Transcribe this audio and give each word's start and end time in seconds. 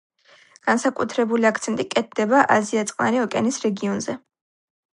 განსაკუთრებული 0.69 1.49
აქცენტი 1.49 1.85
კეთდება 1.91 2.39
აზია-წყნარი 2.57 3.23
ოკეანის 3.27 3.63
რეგიონზე. 3.69 4.21